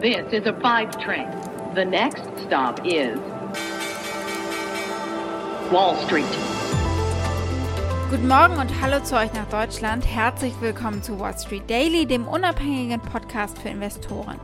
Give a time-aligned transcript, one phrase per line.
[0.00, 1.28] This is a five train.
[1.74, 3.18] The next stop is
[5.70, 6.24] Wall Street.
[8.08, 10.06] Guten Morgen und hallo zu euch nach Deutschland.
[10.06, 14.40] Herzlich willkommen zu Wall Street Daily, dem unabhängigen Podcast für Investoren.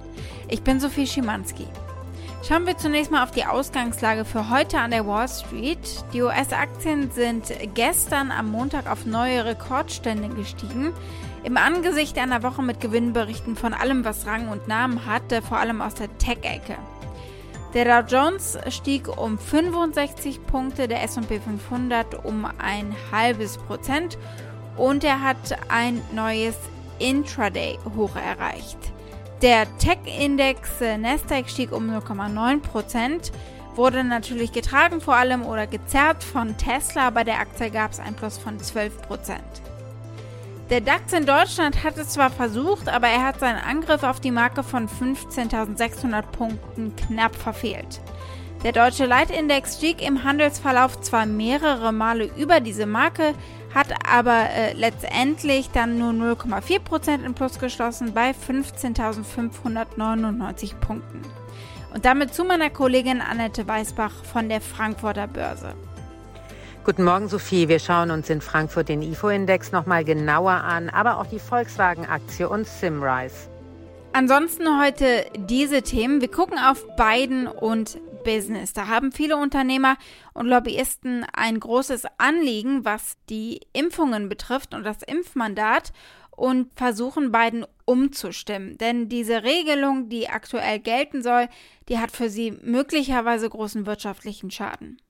[0.48, 1.66] Ich bin Sophie Schimanski.
[2.46, 6.04] Schauen wir zunächst mal auf die Ausgangslage für heute an der Wall Street.
[6.12, 10.92] Die US-Aktien sind gestern am Montag auf neue Rekordstände gestiegen.
[11.42, 15.80] Im Angesicht einer Woche mit Gewinnberichten von allem, was Rang und Namen hatte, vor allem
[15.80, 16.76] aus der Tech-Ecke.
[17.74, 24.18] Der Dow Jones stieg um 65 Punkte, der SP 500 um ein halbes Prozent
[24.76, 26.54] und er hat ein neues
[27.00, 28.78] Intraday-Hoch erreicht.
[29.42, 33.32] Der Tech-Index Nasdaq stieg um 0,9 Prozent,
[33.74, 37.10] wurde natürlich getragen vor allem oder gezerrt von Tesla.
[37.10, 39.42] Bei der Aktie gab es ein Plus von 12 Prozent.
[40.70, 44.30] Der DAX in Deutschland hat es zwar versucht, aber er hat seinen Angriff auf die
[44.30, 48.00] Marke von 15.600 Punkten knapp verfehlt.
[48.64, 53.34] Der deutsche Leitindex stieg im Handelsverlauf zwar mehrere Male über diese Marke,
[53.76, 61.20] hat aber äh, letztendlich dann nur 0,4% im Plus geschlossen bei 15.599 Punkten.
[61.92, 65.74] Und damit zu meiner Kollegin Annette Weißbach von der Frankfurter Börse.
[66.84, 67.68] Guten Morgen, Sophie.
[67.68, 72.66] Wir schauen uns in Frankfurt den IFO-Index nochmal genauer an, aber auch die Volkswagen-Aktie und
[72.66, 73.50] Simrise.
[74.14, 76.22] Ansonsten heute diese Themen.
[76.22, 78.74] Wir gucken auf Biden und Business.
[78.74, 79.96] Da haben viele Unternehmer
[80.34, 85.92] und Lobbyisten ein großes Anliegen, was die Impfungen betrifft und das Impfmandat
[86.32, 88.76] und versuchen Biden umzustimmen.
[88.78, 91.48] Denn diese Regelung, die aktuell gelten soll,
[91.88, 95.00] die hat für sie möglicherweise großen wirtschaftlichen Schaden.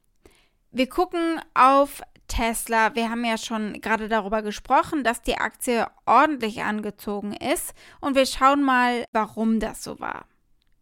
[0.71, 2.95] Wir gucken auf Tesla.
[2.95, 8.27] Wir haben ja schon gerade darüber gesprochen, dass die Aktie ordentlich angezogen ist und wir
[8.27, 10.27] schauen mal, warum das so war.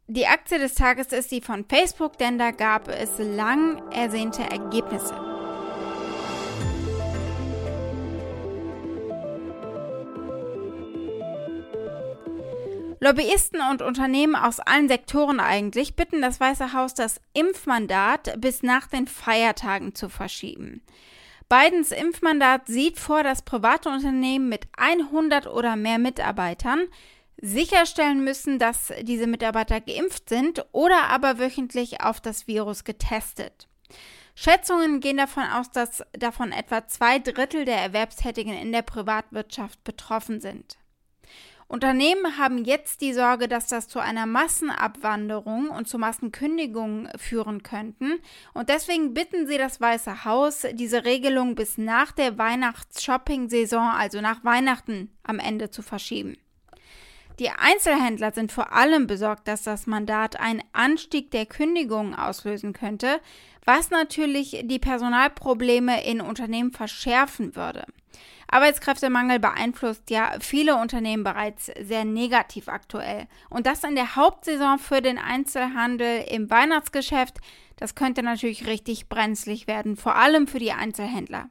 [0.07, 5.15] Die Aktie des Tages ist die von Facebook, denn da gab es lang ersehnte Ergebnisse.
[13.01, 18.87] Lobbyisten und Unternehmen aus allen Sektoren eigentlich bitten das Weiße Haus, das Impfmandat bis nach
[18.89, 20.83] den Feiertagen zu verschieben.
[21.49, 26.89] Bidens Impfmandat sieht vor, dass private Unternehmen mit 100 oder mehr Mitarbeitern
[27.41, 33.69] sicherstellen müssen, dass diese Mitarbeiter geimpft sind oder aber wöchentlich auf das Virus getestet.
[34.35, 40.41] Schätzungen gehen davon aus, dass davon etwa zwei Drittel der Erwerbstätigen in der Privatwirtschaft betroffen
[40.41, 40.77] sind.
[41.67, 48.21] Unternehmen haben jetzt die Sorge, dass das zu einer Massenabwanderung und zu Massenkündigungen führen könnten.
[48.53, 54.45] Und deswegen bitten sie das Weiße Haus, diese Regelung bis nach der Weihnachts-Shopping-Saison, also nach
[54.45, 56.37] Weihnachten, am Ende zu verschieben.
[57.41, 63.21] Die Einzelhändler sind vor allem besorgt, dass das Mandat einen Anstieg der Kündigungen auslösen könnte,
[63.65, 67.87] was natürlich die Personalprobleme in Unternehmen verschärfen würde.
[68.47, 73.27] Arbeitskräftemangel beeinflusst ja viele Unternehmen bereits sehr negativ aktuell.
[73.51, 77.39] Und das in der Hauptsaison für den Einzelhandel im Weihnachtsgeschäft,
[77.77, 81.49] das könnte natürlich richtig brenzlig werden, vor allem für die Einzelhändler.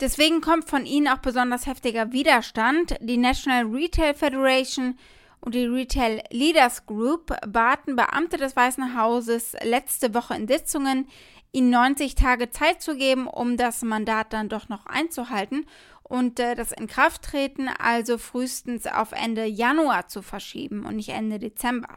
[0.00, 2.96] Deswegen kommt von ihnen auch besonders heftiger Widerstand.
[3.00, 4.98] Die National Retail Federation
[5.40, 11.06] und die Retail Leaders Group baten Beamte des Weißen Hauses letzte Woche in Sitzungen,
[11.52, 15.66] ihnen 90 Tage Zeit zu geben, um das Mandat dann doch noch einzuhalten
[16.02, 21.96] und äh, das Inkrafttreten also frühestens auf Ende Januar zu verschieben und nicht Ende Dezember.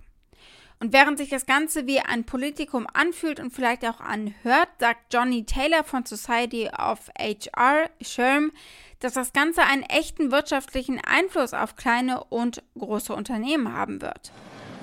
[0.79, 5.43] Und während sich das Ganze wie ein Politikum anfühlt und vielleicht auch anhört, sagt Johnny
[5.43, 8.51] Taylor von Society of HR, SHRM,
[8.99, 14.31] dass das Ganze einen echten wirtschaftlichen Einfluss auf kleine und große Unternehmen haben wird.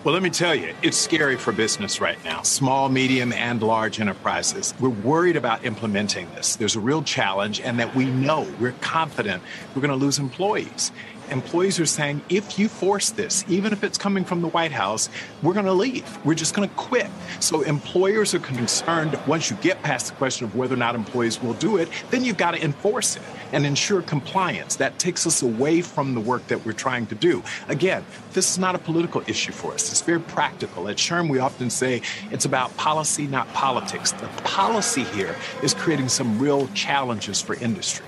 [0.04, 4.00] Well, let me tell you, it's scary for business right now, small, medium, and large
[4.00, 4.74] enterprises.
[4.78, 6.56] We're worried about implementing this.
[6.56, 9.42] There's a real challenge, and that we know, we're confident
[9.74, 10.92] we're going to lose employees
[11.30, 15.08] employees are saying if you force this, even if it's coming from the White House,
[15.42, 16.24] we're going to leave.
[16.24, 17.08] We're just going to quit.
[17.40, 21.42] So employers are concerned once you get past the question of whether or not employees
[21.42, 23.22] will do it, then you've got to enforce it
[23.52, 24.76] and ensure compliance.
[24.76, 27.42] That takes us away from the work that we're trying to do.
[27.68, 29.90] Again, this is not a political issue for us.
[29.90, 30.88] It's very practical.
[30.88, 34.12] At SHRM, we often say it's about policy, not politics.
[34.12, 38.06] The policy here is creating some real challenges for industry.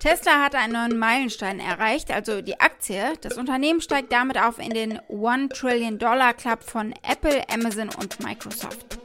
[0.00, 3.14] Tesla hat einen neuen Meilenstein erreicht, also die Aktie.
[3.20, 8.22] Das Unternehmen steigt damit auf in den One Trillion Dollar Club von Apple, Amazon und
[8.22, 8.98] Microsoft.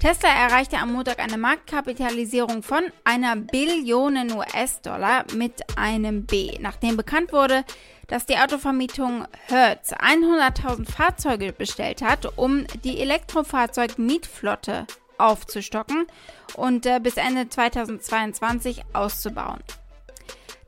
[0.00, 7.32] Tesla erreichte am Montag eine Marktkapitalisierung von einer Billion US-Dollar mit einem B, nachdem bekannt
[7.32, 7.64] wurde,
[8.06, 14.86] dass die Autovermietung Hertz 100.000 Fahrzeuge bestellt hat, um die Elektrofahrzeug-Mietflotte
[15.18, 16.06] aufzustocken
[16.54, 19.62] und äh, bis Ende 2022 auszubauen.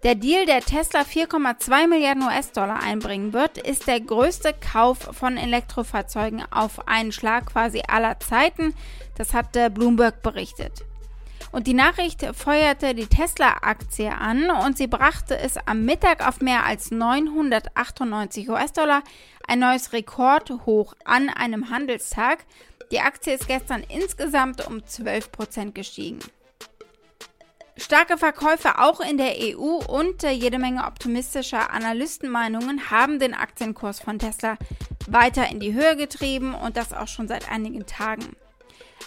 [0.05, 6.45] Der Deal, der Tesla 4,2 Milliarden US-Dollar einbringen wird, ist der größte Kauf von Elektrofahrzeugen
[6.53, 8.75] auf einen Schlag quasi aller Zeiten.
[9.17, 10.85] Das hat Bloomberg berichtet.
[11.51, 16.65] Und die Nachricht feuerte die Tesla-Aktie an und sie brachte es am Mittag auf mehr
[16.65, 19.03] als 998 US-Dollar,
[19.47, 22.44] ein neues Rekordhoch an einem Handelstag.
[22.90, 26.20] Die Aktie ist gestern insgesamt um 12 Prozent gestiegen.
[27.76, 34.00] Starke Verkäufe auch in der EU und äh, jede Menge optimistischer Analystenmeinungen haben den Aktienkurs
[34.00, 34.56] von Tesla
[35.06, 38.35] weiter in die Höhe getrieben und das auch schon seit einigen Tagen.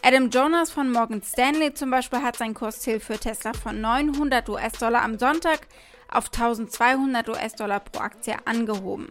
[0.03, 5.01] Adam Jonas von Morgan Stanley zum Beispiel hat sein Kursziel für Tesla von 900 US-Dollar
[5.01, 5.67] am Sonntag
[6.09, 9.09] auf 1200 US-Dollar pro Aktie angehoben.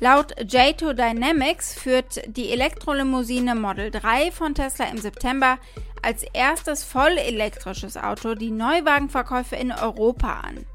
[0.00, 5.58] Laut J2 Dynamics führt die Elektrolimousine Model 3 von Tesla im September
[6.02, 10.66] als erstes vollelektrisches Auto die Neuwagenverkäufe in Europa an.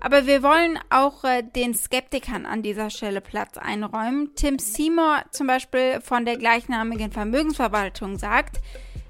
[0.00, 4.30] Aber wir wollen auch äh, den Skeptikern an dieser Stelle Platz einräumen.
[4.34, 8.60] Tim Seymour zum Beispiel von der gleichnamigen Vermögensverwaltung sagt,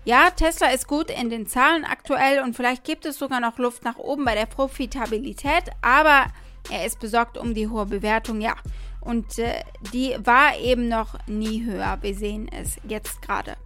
[0.05, 3.85] ja, Tesla ist gut in den Zahlen aktuell und vielleicht gibt es sogar noch Luft
[3.85, 6.27] nach oben bei der Profitabilität, aber
[6.71, 8.57] er ist besorgt um die hohe Bewertung, ja.
[9.03, 9.63] Und äh,
[9.93, 11.99] die war eben noch nie höher.
[12.01, 13.57] Wir sehen es jetzt gerade.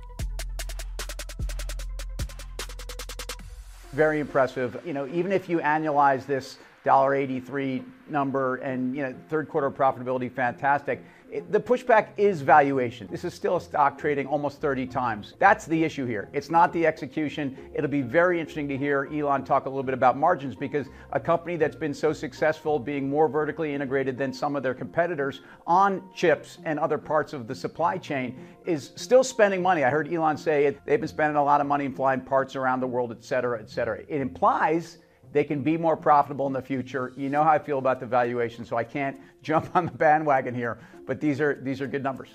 [3.97, 4.81] very impressive.
[4.85, 10.31] You know, even if you annualize this $1.83 number and, you know, third quarter profitability,
[10.31, 11.03] fantastic.
[11.51, 13.09] The pushback is valuation.
[13.11, 15.35] This is still a stock trading almost 30 times.
[15.41, 16.29] That's the issue here.
[16.33, 17.57] It's not the execution.
[17.75, 21.19] It'll be very interesting to hear Elon talk a little bit about margins because a
[21.19, 26.09] company that's been so successful being more vertically integrated than some of their competitors on
[26.15, 29.83] chips and other parts of the supply chain is still spending money.
[29.83, 32.55] I heard Elon say it, they've been spending a lot of money in flying parts
[32.55, 34.01] around the world, et cetera, et cetera.
[34.09, 34.99] It implies
[35.33, 37.13] they can be more profitable in the future.
[37.17, 40.55] You know how I feel about the valuation, so I can't jump on the bandwagon
[40.55, 42.31] here, but these are, these are good numbers.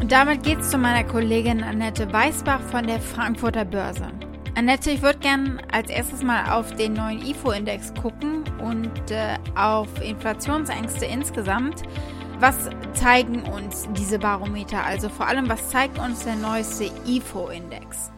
[0.00, 4.10] Und damit geht's zu meiner Kollegin Annette Weißbach von der Frankfurter Börse.
[4.56, 9.88] Annette, ich würde gerne als erstes mal auf den neuen IFO-Index gucken und äh, auf
[10.02, 11.82] Inflationsängste insgesamt.
[12.40, 14.82] Was zeigen uns diese Barometer?
[14.84, 18.10] Also vor allem, was zeigt uns der neueste IFO-Index?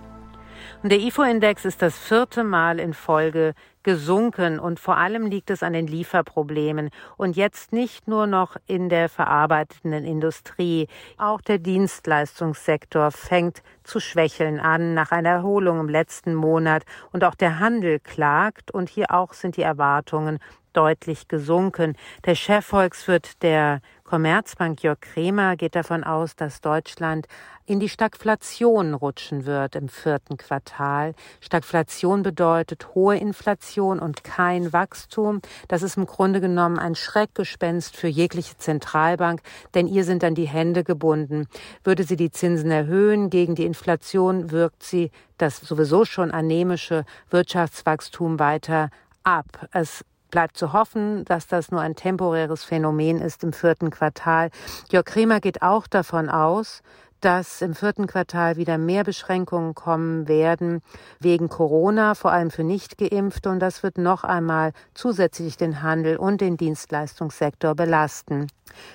[0.82, 5.62] Und der IFO-Index ist das vierte Mal in Folge gesunken und vor allem liegt es
[5.62, 10.88] an den Lieferproblemen und jetzt nicht nur noch in der verarbeitenden Industrie.
[11.18, 16.82] Auch der Dienstleistungssektor fängt zu schwächeln an nach einer Erholung im letzten Monat
[17.12, 20.40] und auch der Handel klagt und hier auch sind die Erwartungen
[20.72, 21.96] deutlich gesunken.
[22.24, 27.26] Der Chefvolkswirt der Commerzbank Jörg Kremer geht davon aus, dass Deutschland
[27.64, 31.14] in die Stagflation rutschen wird im vierten Quartal.
[31.40, 35.40] Stagflation bedeutet hohe Inflation und kein Wachstum.
[35.68, 39.40] Das ist im Grunde genommen ein Schreckgespenst für jegliche Zentralbank,
[39.74, 41.46] denn ihr sind dann die Hände gebunden.
[41.82, 48.38] Würde sie die Zinsen erhöhen gegen die Inflation, wirkt sie das sowieso schon anämische Wirtschaftswachstum
[48.38, 48.90] weiter
[49.24, 49.68] ab.
[49.72, 54.50] Es bleibt zu hoffen, dass das nur ein temporäres Phänomen ist im vierten Quartal.
[54.90, 56.82] Jörg Kremer geht auch davon aus,
[57.24, 60.82] dass im vierten Quartal wieder mehr Beschränkungen kommen werden
[61.20, 63.48] wegen Corona, vor allem für Nichtgeimpfte.
[63.48, 68.48] Und das wird noch einmal zusätzlich den Handel und den Dienstleistungssektor belasten.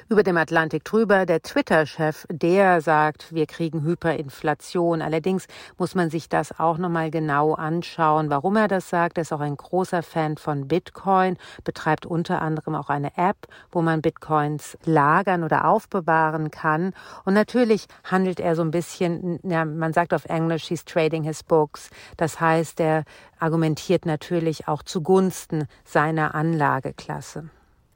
[0.09, 5.01] Über dem Atlantik drüber der Twitter-Chef, der sagt, wir kriegen Hyperinflation.
[5.01, 5.45] Allerdings
[5.77, 9.17] muss man sich das auch nochmal genau anschauen, warum er das sagt.
[9.17, 13.37] Er ist auch ein großer Fan von Bitcoin, betreibt unter anderem auch eine App,
[13.71, 16.93] wo man Bitcoins lagern oder aufbewahren kann.
[17.25, 21.43] Und natürlich handelt er so ein bisschen, ja, man sagt auf Englisch, he's trading his
[21.43, 21.91] books.
[22.17, 23.03] Das heißt, er
[23.37, 27.51] argumentiert natürlich auch zugunsten seiner Anlageklasse.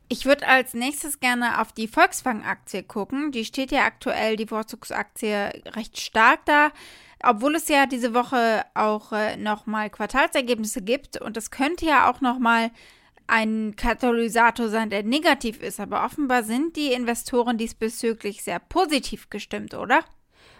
[0.10, 3.32] Ich würde als nächstes gerne auf die Volkswagen-Aktie gucken.
[3.32, 6.70] Die steht ja aktuell, die Vorzugsaktie, recht stark da.
[7.24, 11.20] Obwohl es ja diese Woche auch äh, nochmal Quartalsergebnisse gibt.
[11.20, 12.70] Und es könnte ja auch nochmal
[13.32, 15.80] ein Katalysator sein, der negativ ist.
[15.80, 20.04] Aber offenbar sind die Investoren diesbezüglich sehr positiv gestimmt, oder?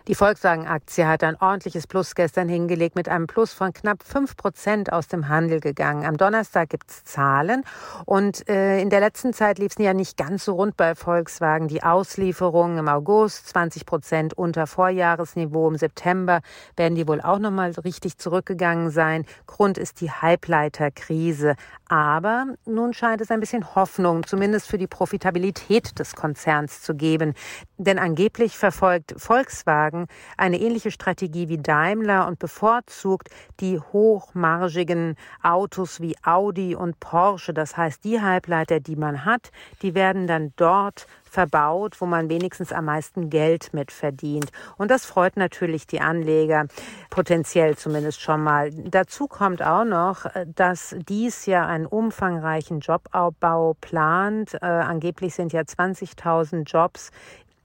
[0.08, 4.92] Die Volkswagen-Aktie hat ein ordentliches Plus gestern hingelegt mit einem Plus von knapp 5 Prozent
[4.92, 6.06] aus dem Handel gegangen.
[6.06, 7.64] Am Donnerstag gibt es Zahlen
[8.06, 11.68] und äh, in der letzten Zeit lief es ja nicht ganz so rund bei Volkswagen.
[11.68, 15.70] Die Auslieferungen im August 20 Prozent unter Vorjahresniveau.
[15.70, 16.42] Im September
[16.76, 19.26] werden die wohl auch nochmal richtig zurückgegangen sein.
[19.46, 21.56] Grund ist die Halbleiterkrise.
[21.88, 27.34] Aber nun scheint es ein bisschen Hoffnung, zumindest für die Profitabilität des Konzerns zu geben.
[27.78, 30.01] Denn angeblich verfolgt Volkswagen
[30.38, 33.30] eine ähnliche Strategie wie Daimler und bevorzugt
[33.60, 37.54] die hochmargigen Autos wie Audi und Porsche.
[37.54, 42.74] Das heißt, die Halbleiter, die man hat, die werden dann dort verbaut, wo man wenigstens
[42.74, 44.52] am meisten Geld mit verdient.
[44.78, 46.68] Und das freut natürlich die Anleger,
[47.10, 48.70] potenziell zumindest schon mal.
[48.72, 54.56] Dazu kommt auch noch, dass dies ja einen umfangreichen Jobaufbau plant.
[54.56, 57.12] Äh, angeblich sind ja 20.000 Jobs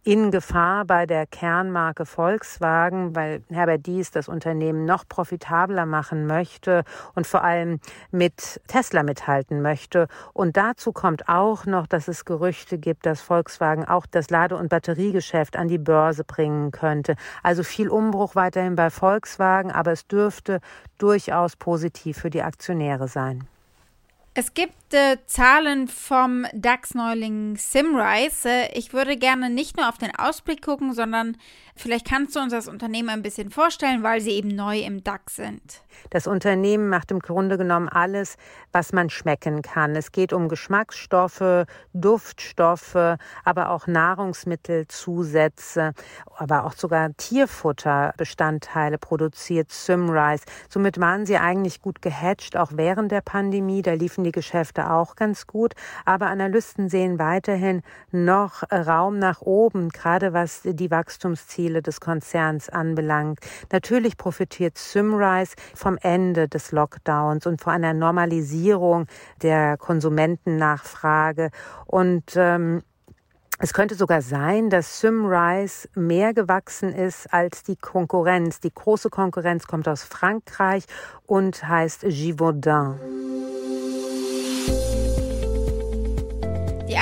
[0.07, 6.85] in Gefahr bei der Kernmarke Volkswagen, weil Herbert Dies das Unternehmen noch profitabler machen möchte
[7.17, 7.81] und vor allem
[8.13, 10.07] mit Tesla mithalten möchte.
[10.33, 14.69] Und dazu kommt auch noch, dass es Gerüchte gibt, dass Volkswagen auch das Lade- und
[14.69, 17.17] Batteriegeschäft an die Börse bringen könnte.
[17.43, 20.61] Also viel Umbruch weiterhin bei Volkswagen, aber es dürfte
[20.99, 23.49] durchaus positiv für die Aktionäre sein.
[24.39, 28.69] Es gibt äh, Zahlen vom DAX-Neuling Simrise.
[28.75, 31.37] Ich würde gerne nicht nur auf den Ausblick gucken, sondern
[31.75, 35.37] vielleicht kannst du uns das Unternehmen ein bisschen vorstellen, weil sie eben neu im DAX
[35.37, 35.83] sind.
[36.11, 38.37] Das Unternehmen macht im Grunde genommen alles,
[38.73, 39.95] was man schmecken kann.
[39.97, 45.93] Es geht um Geschmacksstoffe, Duftstoffe, aber auch Nahrungsmittelzusätze,
[46.37, 50.45] aber auch sogar Tierfutterbestandteile produziert Simrise.
[50.69, 53.83] Somit waren sie eigentlich gut gehatcht, auch während der Pandemie.
[53.83, 55.75] Da liefen die Geschäfte auch ganz gut.
[56.05, 63.41] Aber Analysten sehen weiterhin noch Raum nach oben, gerade was die Wachstumsziele des Konzerns anbelangt.
[63.73, 69.07] Natürlich profitiert Simrise vom Ende des Lockdowns und vor einer Normalisierung
[69.43, 71.51] der Konsumentennachfrage.
[71.87, 72.83] Und ähm,
[73.59, 78.61] es könnte sogar sein, dass Simrise mehr gewachsen ist als die Konkurrenz.
[78.61, 80.85] Die große Konkurrenz kommt aus Frankreich
[81.25, 83.01] und heißt Givaudan.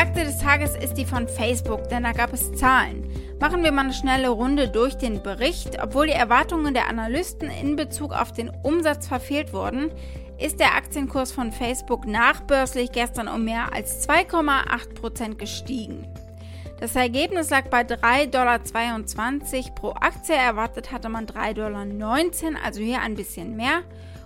[0.05, 3.09] Akte des Tages ist die von Facebook, denn da gab es Zahlen.
[3.41, 5.83] Machen wir mal eine schnelle Runde durch den Bericht.
[5.83, 9.91] Obwohl die Erwartungen der Analysten in Bezug auf den Umsatz verfehlt wurden,
[10.39, 16.07] ist der Aktienkurs von Facebook nachbörslich gestern um mehr als 2,8 Prozent gestiegen.
[16.81, 20.35] Das Ergebnis lag bei 3,22 Dollar pro Aktie.
[20.35, 23.81] Erwartet hatte man 3,19 Dollar, also hier ein bisschen mehr.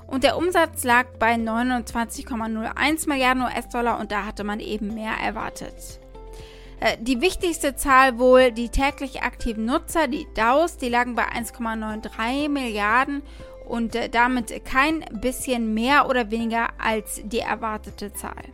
[0.08, 6.00] Und der Umsatz lag bei 29,01 Milliarden US-Dollar und da hatte man eben mehr erwartet.
[6.80, 12.48] Äh, die wichtigste Zahl wohl die täglich aktiven Nutzer, die DAOs, die lagen bei 1,93
[12.48, 13.22] Milliarden
[13.68, 18.44] und äh, damit kein bisschen mehr oder weniger als die erwartete Zahl.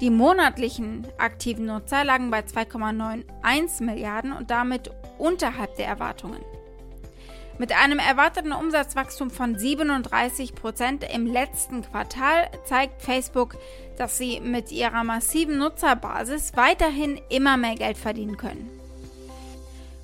[0.00, 6.40] Die monatlichen aktiven Nutzer lagen bei 2,91 Milliarden und damit unterhalb der Erwartungen.
[7.62, 13.56] Mit einem erwarteten Umsatzwachstum von 37 Prozent im letzten Quartal zeigt Facebook,
[13.96, 18.68] dass sie mit ihrer massiven Nutzerbasis weiterhin immer mehr Geld verdienen können.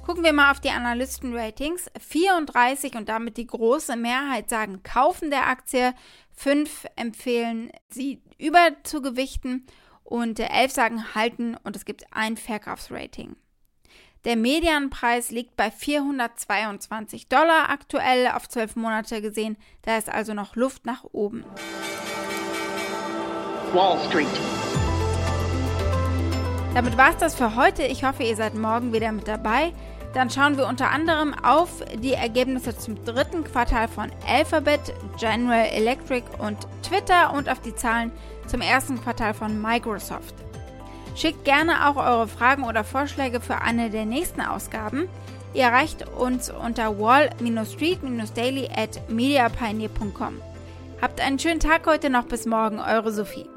[0.06, 1.90] Gucken wir mal auf die Analystenratings.
[1.98, 5.94] 34 und damit die große Mehrheit sagen kaufen der Aktie,
[6.36, 9.66] 5 empfehlen sie überzugewichten
[10.04, 13.34] und 11 sagen halten und es gibt ein Verkaufsrating.
[14.24, 19.56] Der Medianpreis liegt bei 422 Dollar aktuell auf 12 Monate gesehen.
[19.82, 21.44] Da ist also noch Luft nach oben.
[23.72, 24.26] Wall Street.
[26.74, 27.84] Damit war es das für heute.
[27.84, 29.72] Ich hoffe, ihr seid morgen wieder mit dabei.
[30.14, 36.24] Dann schauen wir unter anderem auf die Ergebnisse zum dritten Quartal von Alphabet, General Electric
[36.38, 38.10] und Twitter und auf die Zahlen
[38.46, 40.34] zum ersten Quartal von Microsoft.
[41.18, 45.08] Schickt gerne auch eure Fragen oder Vorschläge für eine der nächsten Ausgaben.
[45.52, 50.40] Ihr erreicht uns unter wall-street-daily at mediapioneer.com.
[51.02, 53.48] Habt einen schönen Tag heute noch bis morgen, eure Sophie.